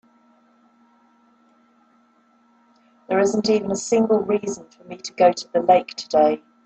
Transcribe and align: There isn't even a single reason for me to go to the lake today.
There 3.07 3.19
isn't 3.19 3.47
even 3.51 3.69
a 3.69 3.75
single 3.75 4.17
reason 4.21 4.67
for 4.67 4.83
me 4.85 4.97
to 4.97 5.13
go 5.13 5.31
to 5.31 5.51
the 5.53 5.61
lake 5.61 5.93
today. 5.93 6.41